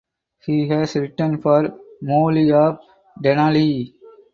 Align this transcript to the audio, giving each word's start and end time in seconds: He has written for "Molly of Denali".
He 0.43 0.67
has 0.69 0.95
written 0.95 1.37
for 1.39 1.77
"Molly 2.01 2.51
of 2.51 2.79
Denali". 3.23 3.93